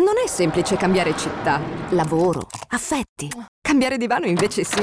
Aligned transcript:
Non 0.00 0.14
è 0.24 0.26
semplice 0.26 0.76
cambiare 0.76 1.14
città, 1.14 1.60
lavoro, 1.90 2.46
affetti. 2.68 3.28
Cambiare 3.60 3.98
divano 3.98 4.24
invece 4.24 4.64
sì. 4.64 4.80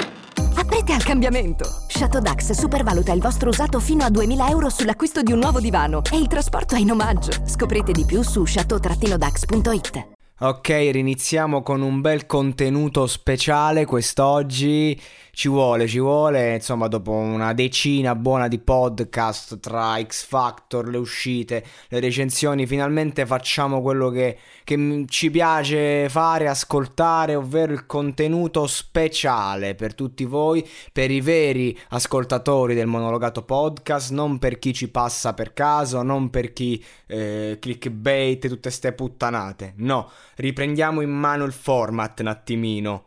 Aprite 0.56 0.94
al 0.94 1.04
cambiamento! 1.04 1.66
Chateau 1.88 2.22
Dax 2.22 2.52
supervaluta 2.52 3.14
il 3.14 3.20
vostro 3.20 3.50
usato 3.50 3.80
fino 3.80 4.04
a 4.04 4.12
2000 4.12 4.50
euro 4.50 4.70
sull'acquisto 4.70 5.24
di 5.24 5.32
un 5.32 5.40
nuovo 5.40 5.60
divano 5.60 6.04
e 6.12 6.18
il 6.18 6.28
trasporto 6.28 6.76
è 6.76 6.80
in 6.80 6.92
omaggio. 6.92 7.32
Scoprite 7.48 7.94
di 7.94 8.06
più 8.06 8.22
su 8.22 8.44
chateau-dax.it. 8.46 10.08
Ok, 10.40 10.68
riniziamo 10.68 11.64
con 11.64 11.82
un 11.82 12.00
bel 12.00 12.28
contenuto 12.28 13.08
speciale 13.08 13.86
quest'oggi. 13.86 15.02
Ci 15.38 15.50
vuole, 15.50 15.88
ci 15.88 16.00
vuole, 16.00 16.56
insomma, 16.56 16.88
dopo 16.88 17.12
una 17.12 17.54
decina 17.54 18.16
buona 18.16 18.48
di 18.48 18.58
podcast 18.58 19.60
tra 19.60 20.02
X 20.02 20.26
Factor, 20.26 20.88
le 20.88 20.98
uscite, 20.98 21.64
le 21.90 22.00
recensioni, 22.00 22.66
finalmente 22.66 23.24
facciamo 23.28 23.84
quello 23.84 24.10
che, 24.10 24.40
che 24.64 25.06
ci 25.08 25.30
piace 25.30 26.10
fare, 26.10 26.48
ascoltare, 26.48 27.36
ovvero 27.36 27.72
il 27.72 27.86
contenuto 27.86 28.66
speciale 28.66 29.76
per 29.76 29.94
tutti 29.94 30.26
voi, 30.26 30.68
per 30.92 31.12
i 31.12 31.22
veri 31.22 31.78
ascoltatori 31.90 32.74
del 32.74 32.88
monologato 32.88 33.44
podcast, 33.44 34.10
non 34.10 34.40
per 34.40 34.58
chi 34.58 34.74
ci 34.74 34.90
passa 34.90 35.36
per 35.36 35.54
caso, 35.54 36.02
non 36.02 36.32
per 36.32 36.52
chi 36.52 36.84
eh, 37.06 37.60
clickbait, 37.62 38.48
tutte 38.48 38.72
ste 38.72 38.92
puttanate. 38.92 39.76
No, 39.76 40.10
riprendiamo 40.38 41.02
in 41.02 41.12
mano 41.12 41.44
il 41.44 41.54
format 41.54 42.22
un 42.22 42.26
attimino. 42.26 43.06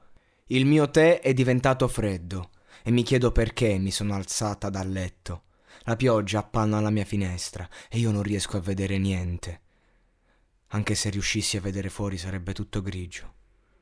Il 0.52 0.66
mio 0.66 0.90
tè 0.90 1.20
è 1.20 1.32
diventato 1.32 1.86
freddo 1.86 2.50
e 2.82 2.90
mi 2.90 3.04
chiedo 3.04 3.30
perché 3.30 3.78
mi 3.78 3.92
sono 3.92 4.14
alzata 4.14 4.68
dal 4.68 4.90
letto. 4.90 5.44
La 5.82 5.94
pioggia 5.94 6.40
appanna 6.40 6.78
alla 6.78 6.90
mia 6.90 7.04
finestra 7.04 7.68
e 7.88 7.98
io 7.98 8.10
non 8.10 8.24
riesco 8.24 8.56
a 8.56 8.60
vedere 8.60 8.98
niente. 8.98 9.60
Anche 10.68 10.96
se 10.96 11.08
riuscissi 11.10 11.56
a 11.56 11.60
vedere 11.60 11.88
fuori 11.88 12.18
sarebbe 12.18 12.52
tutto 12.52 12.82
grigio. 12.82 13.34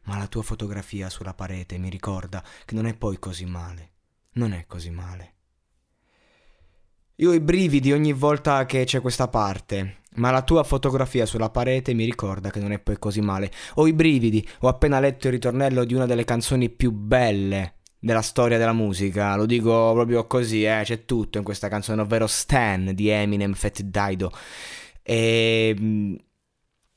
Ma 0.02 0.18
la 0.18 0.26
tua 0.26 0.42
fotografia 0.42 1.08
sulla 1.08 1.32
parete 1.32 1.78
mi 1.78 1.88
ricorda 1.88 2.44
che 2.66 2.74
non 2.74 2.84
è 2.84 2.94
poi 2.94 3.18
così 3.18 3.46
male. 3.46 3.92
Non 4.32 4.52
è 4.52 4.66
così 4.66 4.90
male. 4.90 5.36
Io 7.20 7.30
ho 7.30 7.34
i 7.34 7.40
brividi 7.40 7.92
ogni 7.92 8.12
volta 8.12 8.64
che 8.64 8.84
c'è 8.84 9.00
questa 9.00 9.26
parte, 9.26 10.02
ma 10.18 10.30
la 10.30 10.42
tua 10.42 10.62
fotografia 10.62 11.26
sulla 11.26 11.50
parete 11.50 11.92
mi 11.92 12.04
ricorda 12.04 12.50
che 12.50 12.60
non 12.60 12.70
è 12.70 12.78
poi 12.78 12.96
così 13.00 13.20
male. 13.20 13.50
Ho 13.74 13.88
i 13.88 13.92
brividi, 13.92 14.46
ho 14.60 14.68
appena 14.68 15.00
letto 15.00 15.26
il 15.26 15.32
ritornello 15.32 15.84
di 15.84 15.94
una 15.94 16.06
delle 16.06 16.22
canzoni 16.22 16.70
più 16.70 16.92
belle 16.92 17.78
della 17.98 18.22
storia 18.22 18.56
della 18.56 18.72
musica, 18.72 19.34
lo 19.34 19.46
dico 19.46 19.92
proprio 19.94 20.28
così, 20.28 20.62
eh, 20.62 20.82
c'è 20.84 21.04
tutto 21.06 21.38
in 21.38 21.44
questa 21.44 21.66
canzone, 21.66 22.02
ovvero 22.02 22.28
Stan 22.28 22.92
di 22.94 23.08
Eminem 23.08 23.52
Fat 23.54 23.82
Dido. 23.82 24.30
E 25.02 25.74
mm, 25.76 26.14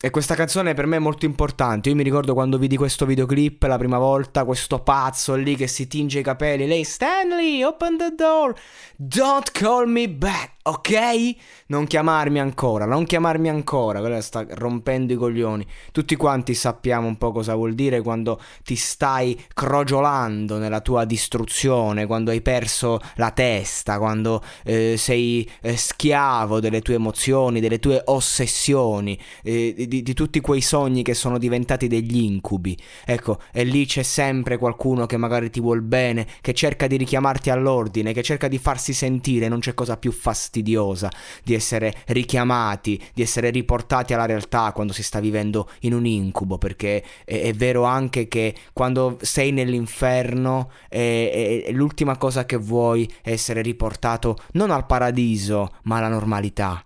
e 0.04 0.10
questa 0.10 0.34
canzone 0.34 0.74
per 0.74 0.88
me 0.88 0.96
è 0.96 1.00
molto 1.00 1.26
importante. 1.26 1.90
Io 1.90 1.96
mi 1.96 2.02
ricordo 2.02 2.34
quando 2.34 2.58
vidi 2.58 2.76
questo 2.76 3.06
videoclip 3.06 3.62
la 3.64 3.78
prima 3.78 4.00
volta, 4.00 4.46
questo 4.46 4.80
pazzo 4.80 5.36
lì 5.36 5.56
che 5.56 5.68
si 5.68 5.86
tinge 5.88 6.20
i 6.20 6.24
capelli. 6.24 6.66
Lei, 6.66 6.84
Stanley, 6.84 7.62
open 7.62 7.98
the 7.98 8.12
door. 8.16 8.56
Don't 8.98 9.52
call 9.52 9.88
me 9.88 10.10
back, 10.10 10.54
ok? 10.64 11.36
Non 11.68 11.86
chiamarmi 11.86 12.40
ancora, 12.40 12.86
non 12.86 13.06
chiamarmi 13.06 13.48
ancora. 13.48 14.00
Quella 14.00 14.22
sta 14.22 14.44
rompendo 14.50 15.14
i 15.14 15.18
coglioni. 15.18 15.66
Tutti 15.92 16.16
quanti 16.16 16.56
sappiamo 16.56 17.06
un 17.06 17.18
po' 17.18 17.32
cosa 17.32 17.54
vuol 17.54 17.74
dire 17.74 18.02
quando 18.02 18.42
ti 18.64 18.76
stai 18.76 19.40
crogiolando 19.54 20.58
nella 20.58 20.82
tua 20.82 21.06
distruzione, 21.06 22.08
quando 22.08 22.32
hai 22.32 22.42
perso 22.42 23.00
la 23.18 23.30
testa, 23.30 24.00
quando 24.00 24.44
eh, 24.64 24.96
sei 24.98 25.48
eh, 25.62 25.78
schiavo 25.78 26.60
delle 26.60 26.82
tue 26.82 26.96
emozioni, 26.96 27.60
delle 27.60 27.78
tue 27.78 28.02
ossessioni. 28.04 29.16
Eh, 29.44 29.90
di, 29.92 30.04
di, 30.04 30.14
tutti 30.14 30.40
quei 30.40 30.62
sogni 30.62 31.04
che 31.04 31.14
sono 31.14 31.38
diventati 31.38 31.88
degli 31.88 32.24
incubi. 32.24 32.78
Ecco, 33.04 33.40
e 33.52 33.66
lì 33.66 33.86
c'è 33.86 34.04
sempre 34.04 34.58
qualcuno 34.58 35.06
che 35.06 35.18
magari 35.18 35.50
ti 35.50 35.60
vuol 35.60 35.82
bene, 35.82 36.26
che 36.40 36.54
cerca 36.54 36.88
di 36.88 36.96
richiamarti 36.96 37.50
all'ordine, 37.50 38.14
che 38.14 38.24
cerca 38.24 38.48
di 38.48 38.58
farsi 38.58 38.94
sentire. 38.94 39.50
Non 39.50 39.60
c'è 39.60 39.74
cosa 39.74 39.98
più 39.98 40.14
fastidiosa 40.14 41.12
di 41.44 41.54
essere 41.54 41.94
richiamati, 42.08 43.02
di 43.14 43.22
essere 43.22 43.50
riportati 43.50 44.14
alla 44.14 44.26
realtà 44.26 44.72
quando 44.72 44.94
si 44.94 45.04
sta 45.04 45.20
vivendo 45.20 45.70
in 45.82 45.94
un 45.94 46.06
incubo, 46.06 46.58
perché 46.58 47.04
è, 47.26 47.42
è 47.42 47.54
vero 47.54 47.84
anche 47.84 48.30
che 48.30 48.56
quando 48.72 49.18
sei 49.20 49.52
nell'inferno 49.52 50.72
è, 50.88 51.66
è, 51.66 51.72
l'ultima 51.74 52.16
cosa 52.16 52.46
che 52.46 52.56
vuoi 52.56 53.12
è 53.22 53.32
essere 53.32 53.62
riportato 53.62 54.38
non 54.54 54.72
al 54.72 54.86
paradiso, 54.86 55.74
ma 55.84 55.98
alla 55.98 56.08
normalità. 56.08 56.86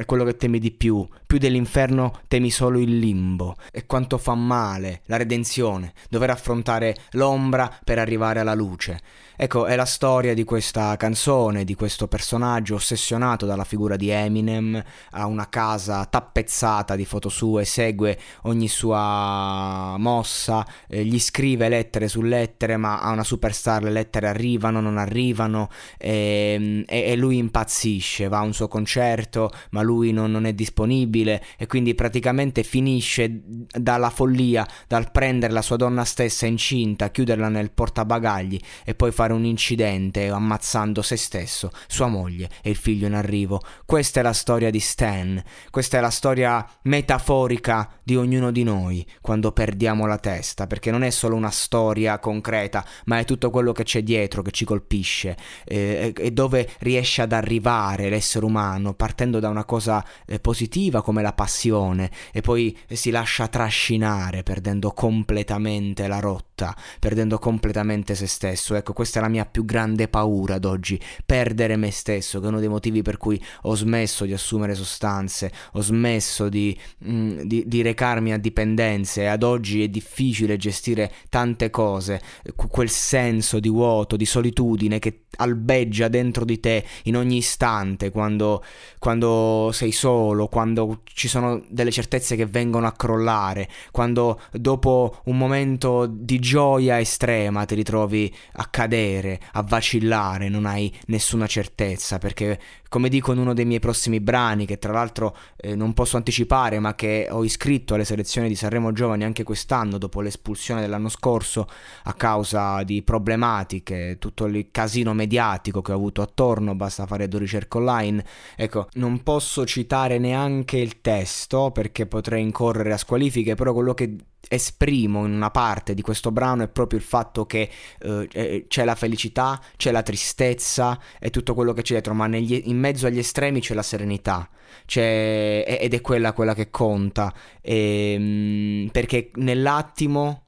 È 0.00 0.06
quello 0.06 0.24
che 0.24 0.38
temi 0.38 0.58
di 0.58 0.70
più. 0.70 1.06
Più 1.26 1.36
dell'inferno 1.36 2.20
temi 2.26 2.48
solo 2.48 2.78
il 2.78 2.98
limbo. 2.98 3.56
E 3.70 3.84
quanto 3.84 4.16
fa 4.16 4.34
male 4.34 5.02
la 5.04 5.18
redenzione, 5.18 5.92
dover 6.08 6.30
affrontare 6.30 6.96
l'ombra 7.10 7.70
per 7.84 7.98
arrivare 7.98 8.40
alla 8.40 8.54
luce. 8.54 8.98
Ecco, 9.36 9.64
è 9.64 9.74
la 9.74 9.86
storia 9.86 10.34
di 10.34 10.44
questa 10.44 10.96
canzone, 10.96 11.64
di 11.64 11.74
questo 11.74 12.08
personaggio 12.08 12.74
ossessionato 12.74 13.46
dalla 13.46 13.64
figura 13.64 13.96
di 13.96 14.10
Eminem, 14.10 14.82
ha 15.12 15.26
una 15.26 15.48
casa 15.48 16.04
tappezzata 16.04 16.94
di 16.94 17.06
foto 17.06 17.30
sue, 17.30 17.64
segue 17.64 18.18
ogni 18.42 18.68
sua 18.68 19.96
mossa, 19.98 20.66
eh, 20.88 21.04
gli 21.04 21.18
scrive 21.18 21.70
lettere 21.70 22.06
su 22.06 22.20
lettere, 22.20 22.76
ma 22.76 23.00
a 23.00 23.12
una 23.12 23.24
superstar 23.24 23.82
le 23.82 23.90
lettere 23.90 24.28
arrivano, 24.28 24.80
non 24.80 24.98
arrivano, 24.98 25.70
e, 25.96 26.84
e, 26.86 27.02
e 27.10 27.16
lui 27.16 27.38
impazzisce, 27.38 28.28
va 28.28 28.38
a 28.38 28.42
un 28.42 28.52
suo 28.52 28.68
concerto, 28.68 29.50
ma 29.70 29.80
lui 29.80 29.89
non, 30.12 30.30
non 30.30 30.46
è 30.46 30.52
disponibile 30.52 31.42
e 31.58 31.66
quindi 31.66 31.94
praticamente 31.94 32.62
finisce 32.62 33.42
dalla 33.44 34.10
follia, 34.10 34.66
dal 34.86 35.10
prendere 35.10 35.52
la 35.52 35.62
sua 35.62 35.76
donna 35.76 36.04
stessa 36.04 36.46
incinta, 36.46 37.10
chiuderla 37.10 37.48
nel 37.48 37.72
portabagagli 37.72 38.58
e 38.84 38.94
poi 38.94 39.12
fare 39.12 39.32
un 39.32 39.44
incidente 39.44 40.28
ammazzando 40.28 41.02
se 41.02 41.16
stesso, 41.16 41.70
sua 41.86 42.06
moglie 42.06 42.48
e 42.62 42.70
il 42.70 42.76
figlio 42.76 43.06
in 43.06 43.14
arrivo. 43.14 43.60
Questa 43.84 44.20
è 44.20 44.22
la 44.22 44.32
storia 44.32 44.70
di 44.70 44.80
Stan, 44.80 45.42
questa 45.70 45.98
è 45.98 46.00
la 46.00 46.10
storia 46.10 46.66
metaforica 46.82 47.98
di 48.02 48.16
ognuno 48.16 48.50
di 48.50 48.62
noi 48.62 49.06
quando 49.20 49.52
perdiamo 49.52 50.06
la 50.06 50.18
testa, 50.18 50.66
perché 50.66 50.90
non 50.90 51.02
è 51.02 51.10
solo 51.10 51.36
una 51.36 51.50
storia 51.50 52.18
concreta, 52.18 52.84
ma 53.06 53.18
è 53.18 53.24
tutto 53.24 53.50
quello 53.50 53.72
che 53.72 53.84
c'è 53.84 54.02
dietro 54.02 54.42
che 54.42 54.50
ci 54.50 54.64
colpisce 54.64 55.36
eh, 55.64 56.12
e 56.16 56.30
dove 56.30 56.68
riesce 56.80 57.22
ad 57.22 57.32
arrivare 57.32 58.08
l'essere 58.08 58.44
umano 58.44 58.94
partendo 58.94 59.40
da 59.40 59.48
una 59.48 59.64
cosa 59.70 60.04
eh, 60.26 60.40
positiva 60.40 61.00
come 61.00 61.22
la 61.22 61.32
passione 61.32 62.10
e 62.32 62.40
poi 62.40 62.76
si 62.88 63.10
lascia 63.10 63.46
trascinare 63.46 64.42
perdendo 64.42 64.90
completamente 64.90 66.08
la 66.08 66.18
rotta, 66.18 66.74
perdendo 66.98 67.38
completamente 67.38 68.16
se 68.16 68.26
stesso. 68.26 68.74
Ecco, 68.74 68.92
questa 68.92 69.20
è 69.20 69.22
la 69.22 69.28
mia 69.28 69.46
più 69.46 69.64
grande 69.64 70.08
paura 70.08 70.54
ad 70.54 70.64
oggi, 70.64 71.00
perdere 71.24 71.76
me 71.76 71.92
stesso, 71.92 72.40
che 72.40 72.46
è 72.46 72.48
uno 72.48 72.58
dei 72.58 72.68
motivi 72.68 73.02
per 73.02 73.16
cui 73.16 73.40
ho 73.62 73.76
smesso 73.76 74.24
di 74.24 74.32
assumere 74.32 74.74
sostanze, 74.74 75.52
ho 75.74 75.80
smesso 75.80 76.48
di, 76.48 76.76
mh, 76.98 77.12
mm, 77.12 77.40
di, 77.42 77.62
di 77.68 77.82
recarmi 77.82 78.32
a 78.32 78.38
dipendenze 78.38 79.22
e 79.22 79.26
ad 79.26 79.44
oggi 79.44 79.84
è 79.84 79.88
difficile 79.88 80.56
gestire 80.56 81.12
tante 81.28 81.70
cose, 81.70 82.20
quel 82.56 82.90
senso 82.90 83.60
di 83.60 83.68
vuoto, 83.68 84.16
di 84.16 84.26
solitudine 84.26 84.98
che 84.98 85.26
albeggia 85.36 86.08
dentro 86.08 86.44
di 86.44 86.58
te 86.58 86.84
in 87.04 87.16
ogni 87.16 87.36
istante 87.36 88.10
quando, 88.10 88.64
quando 88.98 89.59
sei 89.72 89.92
solo, 89.92 90.48
quando 90.48 91.02
ci 91.04 91.28
sono 91.28 91.62
delle 91.68 91.90
certezze 91.90 92.36
che 92.36 92.46
vengono 92.46 92.86
a 92.86 92.92
crollare, 92.92 93.68
quando 93.90 94.40
dopo 94.52 95.20
un 95.24 95.36
momento 95.36 96.06
di 96.06 96.38
gioia 96.38 96.98
estrema 96.98 97.64
ti 97.64 97.74
ritrovi 97.74 98.34
a 98.54 98.66
cadere, 98.66 99.40
a 99.52 99.62
vacillare, 99.62 100.48
non 100.48 100.66
hai 100.66 100.92
nessuna 101.06 101.46
certezza 101.46 102.18
perché 102.18 102.58
come 102.90 103.08
dico 103.08 103.30
in 103.32 103.38
uno 103.38 103.54
dei 103.54 103.64
miei 103.64 103.78
prossimi 103.78 104.18
brani, 104.18 104.66
che 104.66 104.78
tra 104.78 104.92
l'altro 104.92 105.36
eh, 105.56 105.76
non 105.76 105.94
posso 105.94 106.16
anticipare, 106.16 106.80
ma 106.80 106.96
che 106.96 107.28
ho 107.30 107.44
iscritto 107.44 107.94
alle 107.94 108.04
selezioni 108.04 108.48
di 108.48 108.56
Sanremo 108.56 108.90
Giovani 108.90 109.22
anche 109.22 109.44
quest'anno, 109.44 109.96
dopo 109.96 110.20
l'espulsione 110.20 110.80
dell'anno 110.80 111.08
scorso, 111.08 111.68
a 112.02 112.14
causa 112.14 112.82
di 112.82 113.02
problematiche, 113.02 114.16
tutto 114.18 114.46
il 114.46 114.70
casino 114.72 115.14
mediatico 115.14 115.82
che 115.82 115.92
ho 115.92 115.94
avuto 115.94 116.20
attorno, 116.20 116.74
basta 116.74 117.06
fare 117.06 117.28
due 117.28 117.38
ricerche 117.38 117.76
online. 117.76 118.24
Ecco, 118.56 118.88
non 118.94 119.22
posso 119.22 119.49
citare 119.64 120.18
neanche 120.18 120.78
il 120.78 121.00
testo 121.00 121.70
perché 121.70 122.06
potrei 122.06 122.42
incorrere 122.42 122.92
a 122.92 122.96
squalifiche, 122.96 123.54
però 123.54 123.72
quello 123.72 123.94
che 123.94 124.16
esprimo 124.48 125.26
in 125.26 125.32
una 125.32 125.50
parte 125.50 125.94
di 125.94 126.02
questo 126.02 126.32
brano 126.32 126.62
è 126.62 126.68
proprio 126.68 126.98
il 126.98 127.04
fatto 127.04 127.46
che 127.46 127.70
eh, 127.98 128.64
c'è 128.68 128.84
la 128.84 128.94
felicità, 128.94 129.60
c'è 129.76 129.90
la 129.90 130.02
tristezza 130.02 130.98
e 131.18 131.30
tutto 131.30 131.54
quello 131.54 131.72
che 131.72 131.82
c'è 131.82 131.92
dietro, 131.92 132.14
ma 132.14 132.26
negli, 132.26 132.62
in 132.64 132.78
mezzo 132.78 133.06
agli 133.06 133.18
estremi 133.18 133.60
c'è 133.60 133.74
la 133.74 133.82
serenità. 133.82 134.48
C'è, 134.86 135.78
ed 135.80 135.94
è 135.94 136.00
quella 136.00 136.32
quella 136.32 136.54
che 136.54 136.70
conta 136.70 137.34
e, 137.60 138.12
ehm, 138.12 138.88
perché 138.92 139.30
nell'attimo 139.34 140.46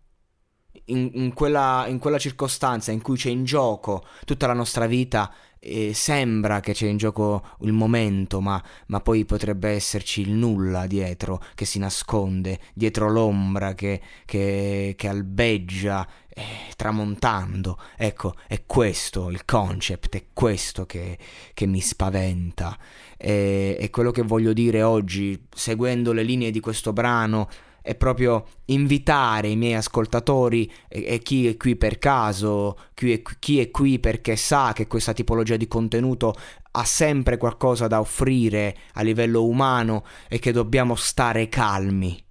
in, 0.86 1.10
in, 1.14 1.32
quella, 1.32 1.86
in 1.88 1.98
quella 1.98 2.18
circostanza 2.18 2.92
in 2.92 3.02
cui 3.02 3.16
c'è 3.16 3.30
in 3.30 3.44
gioco 3.44 4.04
tutta 4.24 4.46
la 4.46 4.52
nostra 4.52 4.86
vita 4.86 5.32
eh, 5.64 5.94
sembra 5.94 6.58
che 6.58 6.72
c'è 6.72 6.88
in 6.88 6.96
gioco 6.96 7.44
il 7.60 7.72
momento, 7.72 8.40
ma, 8.40 8.60
ma, 8.86 9.00
poi 9.00 9.24
potrebbe 9.24 9.68
esserci 9.70 10.22
il 10.22 10.30
nulla 10.30 10.88
dietro 10.88 11.40
che 11.54 11.64
si 11.64 11.78
nasconde, 11.78 12.58
dietro 12.74 13.08
l'ombra 13.08 13.74
che, 13.74 14.00
che, 14.24 14.94
che 14.96 15.08
albeggia 15.08 16.06
eh, 16.28 16.42
tramontando. 16.74 17.78
Ecco, 17.96 18.34
è 18.48 18.64
questo 18.66 19.30
il 19.30 19.44
concept, 19.44 20.16
è 20.16 20.24
questo 20.32 20.84
che, 20.84 21.16
che 21.54 21.66
mi 21.66 21.80
spaventa. 21.80 22.76
E, 23.16 23.76
e 23.78 23.90
quello 23.90 24.10
che 24.10 24.22
voglio 24.22 24.52
dire 24.52 24.82
oggi, 24.82 25.46
seguendo 25.54 26.12
le 26.12 26.24
linee 26.24 26.50
di 26.50 26.58
questo 26.58 26.92
brano, 26.92 27.48
è 27.82 27.94
proprio 27.94 28.46
invitare 28.66 29.48
i 29.48 29.56
miei 29.56 29.74
ascoltatori 29.74 30.70
e, 30.88 31.04
e 31.06 31.18
chi 31.18 31.48
è 31.48 31.56
qui 31.56 31.76
per 31.76 31.98
caso, 31.98 32.78
chi 32.94 33.12
è, 33.12 33.22
chi 33.38 33.60
è 33.60 33.70
qui 33.70 33.98
perché 33.98 34.36
sa 34.36 34.72
che 34.72 34.86
questa 34.86 35.12
tipologia 35.12 35.56
di 35.56 35.68
contenuto 35.68 36.34
ha 36.72 36.84
sempre 36.84 37.36
qualcosa 37.36 37.86
da 37.86 38.00
offrire 38.00 38.76
a 38.94 39.02
livello 39.02 39.44
umano 39.44 40.04
e 40.28 40.38
che 40.38 40.52
dobbiamo 40.52 40.94
stare 40.94 41.48
calmi. 41.48 42.24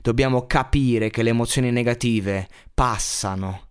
Dobbiamo 0.00 0.46
capire 0.46 1.10
che 1.10 1.22
le 1.22 1.30
emozioni 1.30 1.70
negative 1.70 2.48
passano 2.72 3.63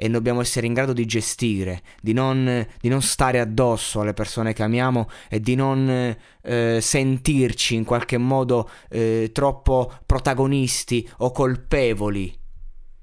e 0.00 0.08
dobbiamo 0.08 0.40
essere 0.40 0.68
in 0.68 0.74
grado 0.74 0.92
di 0.92 1.04
gestire, 1.06 1.82
di 2.00 2.12
non, 2.12 2.64
di 2.80 2.88
non 2.88 3.02
stare 3.02 3.40
addosso 3.40 4.00
alle 4.00 4.12
persone 4.12 4.52
che 4.52 4.62
amiamo 4.62 5.08
e 5.28 5.40
di 5.40 5.56
non 5.56 6.16
eh, 6.40 6.78
sentirci 6.80 7.74
in 7.74 7.82
qualche 7.82 8.16
modo 8.16 8.70
eh, 8.90 9.30
troppo 9.32 9.92
protagonisti 10.06 11.08
o 11.18 11.32
colpevoli 11.32 12.32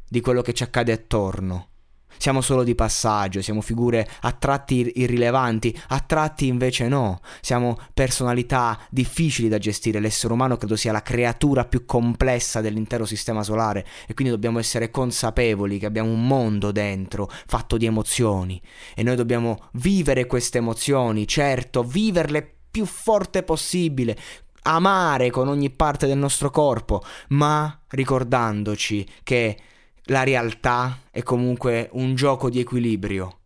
di 0.08 0.22
quello 0.22 0.42
che 0.42 0.54
ci 0.54 0.64
accade 0.64 0.94
attorno. 0.94 1.72
Siamo 2.18 2.42
solo 2.42 2.64
di 2.64 2.76
passaggio, 2.76 3.42
siamo 3.42 3.62
figure 3.62 4.08
a 4.22 4.32
tratti 4.32 4.94
irrilevanti, 4.96 5.78
a 5.90 6.00
tratti 6.00 6.48
invece 6.48 6.88
no. 6.88 7.20
Siamo 7.42 7.78
personalità 7.94 8.80
difficili 8.90 9.48
da 9.48 9.58
gestire. 9.58 10.00
L'essere 10.00 10.34
umano 10.34 10.58
credo 10.58 10.76
sia 10.76 10.92
la 10.92 11.02
creatura 11.02 11.66
più 11.66 11.86
complessa 11.86 12.62
dell'intero 12.62 13.06
sistema 13.06 13.44
solare 13.44 13.86
e 14.08 14.14
quindi 14.14 14.34
dobbiamo 14.34 14.60
essere 14.60 14.92
consapevoli 14.92 15.80
che 15.80 15.86
abbiamo 15.86 16.12
un 16.12 16.26
mondo 16.26 16.72
dentro 16.72 17.30
fatto 17.46 17.78
di 17.78 17.86
emozioni 17.86 18.62
e 18.96 19.04
noi 19.04 19.16
dobbiamo 19.16 19.70
vivere 19.74 20.26
queste 20.26 20.58
emozioni, 20.60 21.28
certo, 21.28 21.84
viverle 21.84 22.56
più 22.72 22.86
forte 22.86 23.44
possibile, 23.44 24.18
amare 24.64 25.30
con 25.30 25.48
ogni 25.48 25.70
parte 25.70 26.08
del 26.08 26.18
nostro 26.18 26.50
corpo, 26.50 27.04
ma 27.30 27.82
ricordandoci 27.90 29.08
che 29.24 29.58
la 30.06 30.24
realtà 30.24 31.02
è 31.10 31.24
comunque 31.24 31.90
un 31.94 32.13
gioco 32.16 32.50
di 32.50 32.60
equilibrio. 32.60 33.40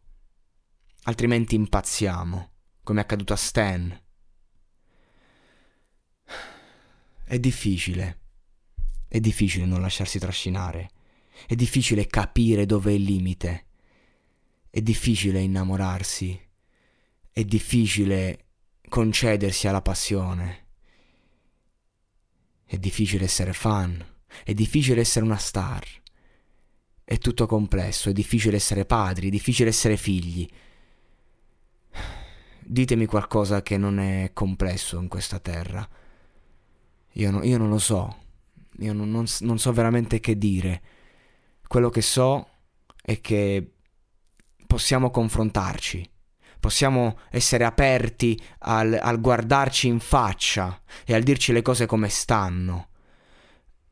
Altrimenti 1.03 1.56
impazziamo, 1.56 2.51
come 2.83 3.00
è 3.00 3.03
accaduto 3.03 3.33
a 3.33 3.38
Stan. 3.38 4.01
È 7.23 7.39
difficile. 7.39 8.19
È 9.07 9.19
difficile 9.19 9.65
non 9.65 9.81
lasciarsi 9.81 10.19
trascinare. 10.19 10.89
È 11.47 11.56
difficile 11.56 12.07
capire 12.07 12.65
dove 12.65 12.91
è 12.91 12.95
il 12.95 13.03
limite. 13.03 13.67
È 14.69 14.81
difficile 14.81 15.39
innamorarsi. 15.39 16.39
È 17.31 17.44
difficile 17.45 18.47
concedersi 18.89 19.67
alla 19.67 19.81
passione. 19.81 20.67
È 22.65 22.77
difficile 22.77 23.23
essere 23.23 23.53
fan. 23.53 24.05
È 24.44 24.53
difficile 24.53 25.01
essere 25.01 25.23
una 25.23 25.38
star 25.38 26.00
è 27.09 27.17
tutto 27.17 27.47
complesso, 27.47 28.09
è 28.09 28.13
difficile 28.13 28.57
essere 28.57 28.85
padri, 28.85 29.29
è 29.29 29.31
difficile 29.31 29.69
essere 29.69 29.97
figli. 29.97 30.47
Ditemi 32.59 33.07
qualcosa 33.07 33.63
che 33.63 33.77
non 33.77 33.97
è 33.97 34.29
complesso 34.31 35.00
in 35.00 35.07
questa 35.07 35.39
terra. 35.39 35.89
Io, 37.13 37.31
no, 37.31 37.44
io 37.44 37.57
non 37.57 37.69
lo 37.69 37.79
so, 37.79 38.15
io 38.77 38.94
non, 38.94 39.09
non, 39.09 39.25
non 39.39 39.57
so 39.57 39.73
veramente 39.73 40.19
che 40.19 40.38
dire. 40.38 40.81
Quello 41.67 41.89
che 41.89 42.03
so 42.03 42.47
è 43.01 43.19
che 43.21 43.71
possiamo 44.67 45.10
confrontarci, 45.10 46.07
possiamo 46.60 47.17
essere 47.31 47.63
aperti 47.63 48.39
al, 48.60 48.95
al, 49.01 49.19
guardarci 49.19 49.88
in 49.88 50.00
faccia 50.00 50.79
e 51.07 51.15
al 51.15 51.24
dirci 51.24 51.53
le 51.53 51.63
cose 51.63 51.88
come 51.88 52.10
stanno. 52.10 52.89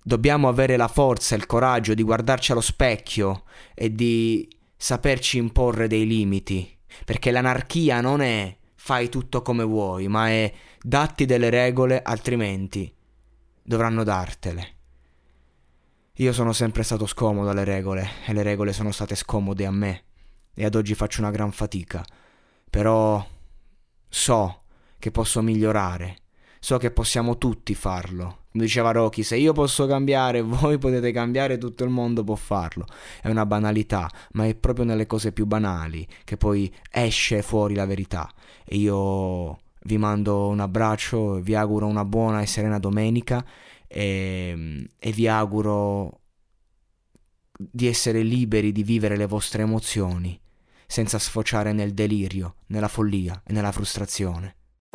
Dobbiamo 0.07 0.47
avere 0.47 0.77
la 0.77 0.87
forza 0.87 1.35
e 1.35 1.37
il 1.37 1.45
coraggio 1.45 1.93
di 1.93 2.01
guardarci 2.01 2.53
allo 2.53 2.61
specchio 2.61 3.43
e 3.73 3.93
di 3.93 4.47
saperci 4.77 5.37
imporre 5.37 5.89
dei 5.89 6.07
limiti, 6.07 6.77
perché 7.03 7.29
l'anarchia 7.29 7.99
non 7.99 8.21
è 8.21 8.55
fai 8.75 9.09
tutto 9.09 9.41
come 9.41 9.65
vuoi, 9.65 10.07
ma 10.07 10.29
è 10.29 10.49
datti 10.81 11.25
delle 11.25 11.49
regole, 11.49 12.01
altrimenti 12.01 12.89
dovranno 13.61 14.05
dartele. 14.05 14.75
Io 16.13 16.31
sono 16.31 16.53
sempre 16.53 16.83
stato 16.83 17.05
scomodo 17.05 17.49
alle 17.49 17.65
regole 17.65 18.09
e 18.27 18.31
le 18.31 18.43
regole 18.43 18.71
sono 18.71 18.93
state 18.93 19.13
scomode 19.13 19.65
a 19.65 19.71
me. 19.71 20.03
E 20.53 20.63
ad 20.63 20.75
oggi 20.75 20.95
faccio 20.95 21.19
una 21.19 21.31
gran 21.31 21.51
fatica, 21.51 22.01
però 22.69 23.27
so 24.07 24.61
che 24.99 25.11
posso 25.11 25.41
migliorare, 25.41 26.15
so 26.59 26.77
che 26.77 26.91
possiamo 26.91 27.37
tutti 27.37 27.75
farlo 27.75 28.45
diceva 28.63 28.91
Rocky, 28.91 29.23
se 29.23 29.37
io 29.37 29.53
posso 29.53 29.85
cambiare, 29.87 30.41
voi 30.43 30.77
potete 30.77 31.11
cambiare, 31.11 31.57
tutto 31.57 31.83
il 31.83 31.89
mondo 31.89 32.23
può 32.23 32.35
farlo. 32.35 32.85
È 33.21 33.29
una 33.29 33.45
banalità, 33.45 34.09
ma 34.33 34.45
è 34.45 34.55
proprio 34.55 34.85
nelle 34.85 35.05
cose 35.05 35.31
più 35.31 35.45
banali 35.45 36.07
che 36.23 36.37
poi 36.37 36.71
esce 36.91 37.41
fuori 37.41 37.75
la 37.75 37.85
verità. 37.85 38.31
E 38.65 38.77
io 38.77 39.59
vi 39.83 39.97
mando 39.97 40.47
un 40.47 40.59
abbraccio, 40.59 41.39
vi 41.41 41.55
auguro 41.55 41.87
una 41.87 42.05
buona 42.05 42.41
e 42.41 42.45
serena 42.45 42.79
domenica 42.79 43.45
e, 43.87 44.87
e 44.99 45.11
vi 45.11 45.27
auguro 45.27 46.19
di 47.57 47.87
essere 47.87 48.21
liberi 48.21 48.71
di 48.71 48.83
vivere 48.83 49.17
le 49.17 49.25
vostre 49.25 49.63
emozioni 49.63 50.39
senza 50.85 51.19
sfociare 51.19 51.73
nel 51.73 51.93
delirio, 51.93 52.55
nella 52.67 52.87
follia 52.87 53.41
e 53.45 53.51
nella 53.51 53.71
frustrazione. 53.71 54.56